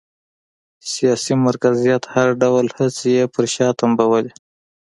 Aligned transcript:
سیاسي 0.93 1.33
مرکزیت 1.45 2.03
هر 2.13 2.27
ډول 2.41 2.65
هڅې 2.77 3.09
یې 3.17 3.25
پر 3.33 3.45
شا 3.53 3.67
تمبولې 3.79 4.31